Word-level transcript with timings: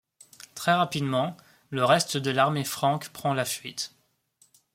Très 0.55 0.73
rapidement, 0.73 1.37
le 1.69 1.85
reste 1.85 2.17
de 2.17 2.31
l'armée 2.31 2.63
franque 2.63 3.09
prend 3.09 3.35
la 3.35 3.45
fuite. 3.45 3.93